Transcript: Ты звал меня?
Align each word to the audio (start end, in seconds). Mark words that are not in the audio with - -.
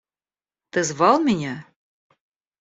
Ты 0.71 0.83
звал 0.89 1.19
меня? 1.23 1.53